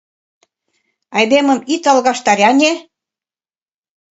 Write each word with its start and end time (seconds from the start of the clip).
Айдемым 1.17 1.59
ит 1.73 1.83
алгаштаре, 1.91 2.43
ане! 2.51 2.71